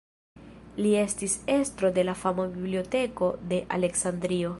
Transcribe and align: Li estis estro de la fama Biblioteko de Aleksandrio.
Li 0.85 0.93
estis 1.01 1.35
estro 1.55 1.91
de 1.97 2.05
la 2.09 2.15
fama 2.21 2.45
Biblioteko 2.55 3.31
de 3.53 3.61
Aleksandrio. 3.79 4.49